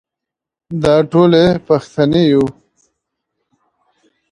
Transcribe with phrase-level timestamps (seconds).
[0.81, 2.45] دا ټولې پوښتنې يو.